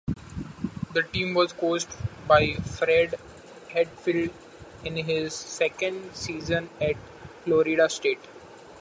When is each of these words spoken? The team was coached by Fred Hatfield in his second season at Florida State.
The 0.93 1.03
team 1.03 1.35
was 1.35 1.53
coached 1.53 1.95
by 2.27 2.53
Fred 2.55 3.13
Hatfield 3.71 4.31
in 4.83 4.95
his 4.95 5.35
second 5.35 6.15
season 6.15 6.71
at 6.81 6.95
Florida 7.43 7.87
State. 7.87 8.19